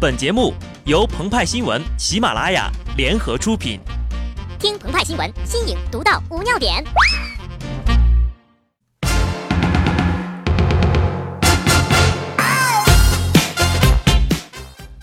[0.00, 0.54] 本节目
[0.86, 3.78] 由澎湃新闻、喜马拉雅联合出品。
[4.58, 6.82] 听澎湃新闻，新颖独到，无尿点。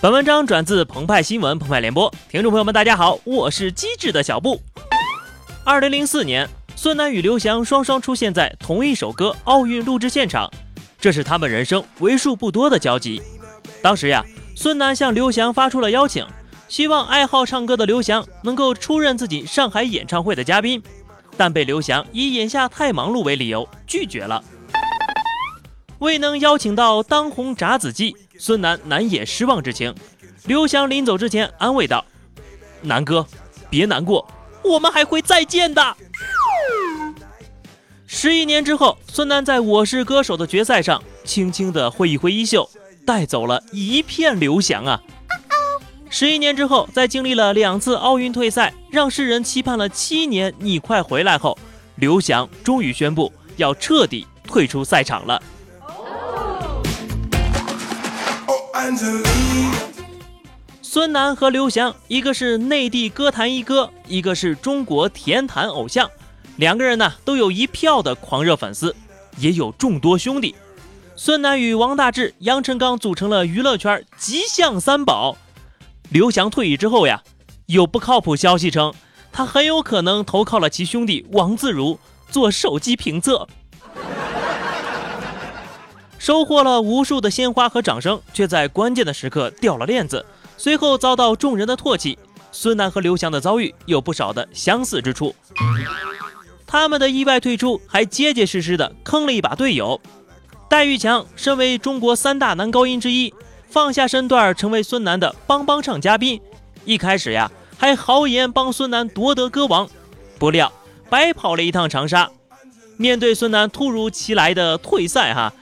[0.00, 2.08] 本文章转自澎湃新闻、澎湃联播。
[2.28, 4.62] 听众朋友们，大家好，我是机智的小布。
[5.64, 10.48] 二零零四年，孙楠与刘翔双双出现在同一首歌奥运录制现场，
[11.00, 13.20] 这是他们人生为数不多的交集。
[13.82, 14.24] 当时呀。
[14.56, 16.24] 孙楠向刘翔发出了邀请，
[16.68, 20.82] 希望爱好唱歌的刘翔能够出任自己上海演唱会的嘉宾，
[21.36, 24.42] 但被刘翔以眼下太忙碌为理由拒绝了。
[25.98, 29.94] 未能邀请到当红炸子鸡，孙楠难掩失望之情。
[30.46, 32.04] 刘翔临走之前安慰道
[32.82, 33.26] ：“南哥，
[33.68, 34.26] 别难过，
[34.62, 35.96] 我们还会再见的。”
[38.06, 42.68] 十一年之后，孙楠在我是歌手的决赛上，轻轻地挥一挥衣袖。
[43.04, 45.00] 带走了一片刘翔啊！
[46.08, 51.58] 十一年之后，在经历了两次奥运退赛，让世人期盼了七年，你快回来后，
[51.96, 55.42] 刘翔终于宣布要彻底退出赛场了。
[60.82, 66.08] 孙楠和刘翔，一个是内地歌坛一哥，一个是中国甜坛偶像，
[66.56, 68.94] 两个人呢都有一票的狂热粉丝，
[69.38, 70.54] 也有众多兄弟。
[71.16, 75.36] 孙楠与王大治、杨臣刚组成了娱乐圈吉祥三宝。
[76.10, 77.22] 刘翔退役之后呀，
[77.66, 78.92] 有不靠谱消息称
[79.32, 81.98] 他很有可能投靠了其兄弟王自如
[82.30, 83.46] 做手机评测，
[86.18, 92.18] 收获了无数的鲜花和掌声，却在关键的时刻掉了链子，随后遭到众人的唾弃。
[92.50, 95.34] 孙楠和刘翔的遭遇有不少的相似之处，
[96.66, 100.00] 他们的意外退出还结结实实的坑了一把队友。
[100.74, 103.32] 戴玉强身为中国三大男高音之一，
[103.70, 106.40] 放下身段成为孙楠的帮帮唱嘉宾。
[106.84, 109.88] 一开始呀，还豪言帮孙楠夺得歌王，
[110.36, 110.72] 不料
[111.08, 112.28] 白跑了一趟长沙。
[112.96, 115.52] 面对孙楠突如其来的退赛，哈，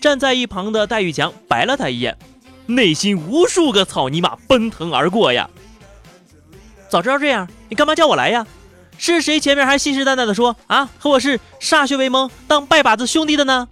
[0.00, 2.18] 站在一旁的戴玉强白了他一眼，
[2.66, 5.48] 内心无数个草泥马奔腾而过呀。
[6.88, 8.44] 早知道这样，你干嘛叫我来呀？
[8.98, 13.68] 是谁前面还信誓旦旦的说啊，和我是歃血为盟，当拜把子兄弟的呢？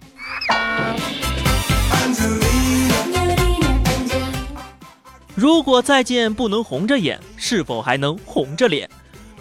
[5.35, 8.89] 如果再见不能红着眼，是否还能红着脸？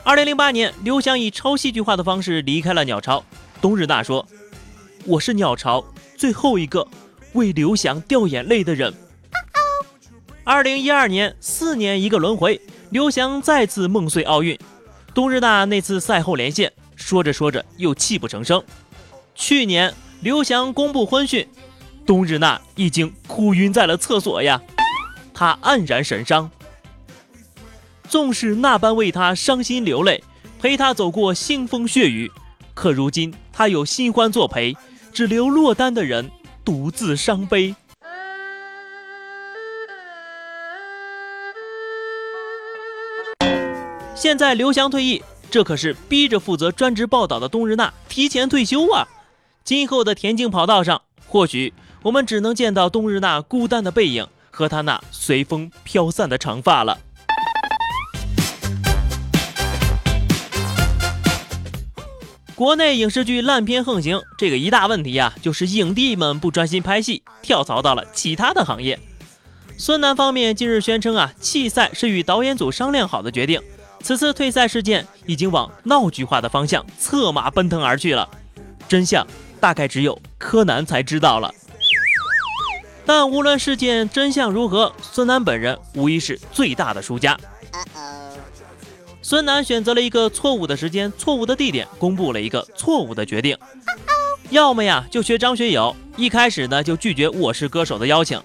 [0.03, 3.25] 二零零八年，刘翔以超戏剧化的方式离开了鸟巢。
[3.61, 4.27] 冬日娜说
[5.07, 5.83] ：“我是鸟巢
[6.17, 6.87] 最后一个
[7.35, 8.93] 为刘翔掉眼泪的人。”
[10.45, 14.59] 二零一二年，四年一个轮回，刘翔再次梦碎奥运。
[15.15, 18.63] 冬日娜那次赛后连线，说着说着又泣不成声。
[19.35, 19.95] 去年。
[20.25, 21.47] 刘翔公布婚讯，
[22.07, 24.59] 冬日娜已经哭晕在了厕所呀，
[25.35, 26.51] 他黯然神伤。
[28.09, 30.25] 纵使那般为他伤心流泪，
[30.59, 32.33] 陪他走过腥风血雨，
[32.73, 34.75] 可如今他有新欢作陪，
[35.13, 36.31] 只留落单的人
[36.65, 37.75] 独自伤悲。
[44.15, 49.07] 现在刘翔退役，这可是逼着负责专职报道的冬日娜提前退休啊。
[49.65, 56.99] 今后的田径跑道上，或许我们只能见到冬日娜孤单的背影和她那随风飘散的长发了。
[62.55, 69.01] 国内影视剧烂片横行，这个一大问题啊，就是影帝们不专心拍戏，跳槽到了其他的行业。
[69.79, 73.63] 孙楠方面近日宣称啊，弃赛是与导演组商量好的决定，
[74.03, 78.29] 此次退赛事件已经往闹剧化的方向策马奔腾而去了，
[78.89, 79.27] 真相。
[79.61, 81.51] 大概只有柯南才知道了，
[83.07, 87.35] 但无论事件真相如何，孙楠本人无疑是最大的输家。
[89.23, 93.57] 孙楠选择了一个错误的时间、错误的地点，公布了一个错误的决定。
[94.51, 98.39] 要么呀，就学张学友，一开始呢就拒绝《我是歌手》的邀请；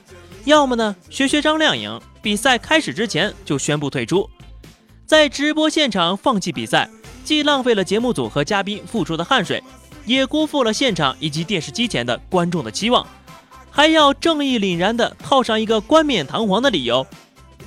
[0.45, 4.29] 要么呢，学学张靓颖，比赛开始之前就宣布退出，
[5.05, 6.89] 在直播现场放弃比赛，
[7.25, 9.61] 既浪费了节目组和嘉宾付出的汗水。
[10.05, 13.05] 也辜负了现场以及电视机前的观众的期望，
[13.69, 17.05] 还要正义凛然地套上一个冠冕堂皇的理由，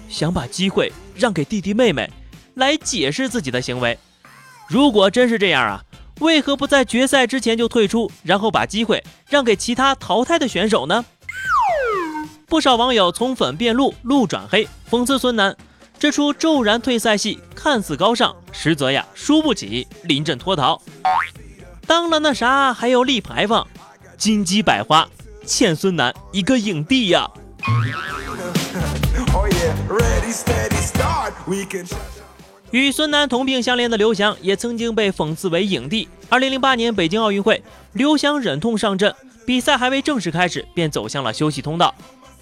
[0.08, 2.10] 想把机会让给弟弟妹妹，
[2.54, 3.98] 来解释自己的行为。
[4.68, 5.84] 如果真是这样啊，
[6.20, 11.04] 为何不在决赛之前就退出，然后把机会让给其他淘汰的选手呢？
[12.46, 15.56] 不少网友从粉变路，路转黑，讽刺孙楠
[15.98, 20.80] 这出骤然退赛戏看似高尚，实则呀输不起，临阵脱逃。
[21.86, 23.66] 当了那啥还要立牌坊，
[24.16, 25.08] 金鸡百花
[25.44, 27.30] 欠孙楠一个影帝呀！
[32.70, 36.08] 与孙楠同病相怜的刘翔也曾经被讽刺为影帝。
[36.28, 37.62] 二零零八年北京奥运会，
[37.92, 39.14] 刘翔忍痛上阵，
[39.44, 41.94] 比赛还未正式开始便走向了休息通道。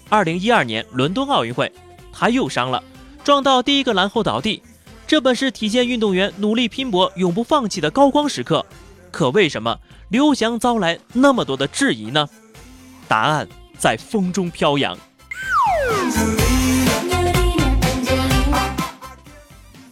[0.07, 1.69] 二零一二年伦敦奥运会，
[2.13, 2.81] 他又伤了，
[3.23, 4.63] 撞到第一个栏后倒地。
[5.05, 8.65] 这本是体现运动员努力拼搏、永不放弃的高光时刻。
[9.11, 9.77] 可为什么
[10.09, 12.27] 刘翔遭来那么多的质疑呢？
[13.07, 13.47] 答案
[13.77, 14.97] 在风中飘扬。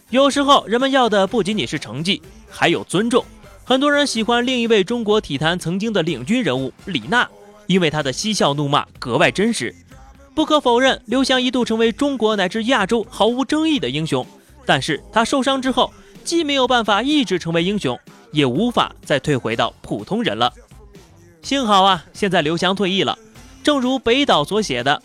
[0.08, 3.24] 有时候，人们要的不仅仅是成绩，还有尊重。
[3.64, 7.28] 很多人喜欢另一位中国体坛曾经的领军人物李娜，
[7.66, 9.72] 因为她的嬉笑怒骂格外真实。
[10.34, 14.26] 不可否认，刘翔一度成为中国乃至亚洲毫无争议的英雄。
[14.66, 15.92] 但是他受伤之后，
[16.24, 17.98] 既没有办法一直成为英雄，
[18.32, 20.52] 也无法再退回到普通人了。
[21.42, 23.18] 幸好啊，现在刘翔退役了。
[23.62, 25.02] 正如北岛所写的：“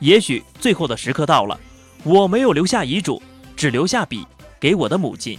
[0.00, 1.58] 也许最后的时刻到了，
[2.04, 3.22] 我没有留下遗嘱。”
[3.54, 4.26] 只留下笔
[4.58, 5.38] 给我的母亲。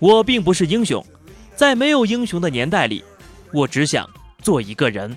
[0.00, 1.04] 我并不是英雄，
[1.54, 3.04] 在没有英雄的年代里，
[3.52, 4.08] 我只想
[4.42, 5.16] 做一个人。